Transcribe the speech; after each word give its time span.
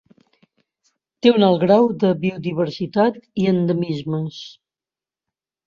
Té 1.25 1.33
un 1.33 1.45
alt 1.47 1.59
grau 1.65 1.85
de 2.05 2.11
biodiversitat 2.25 3.21
i 3.45 3.47
endemismes. 3.55 4.43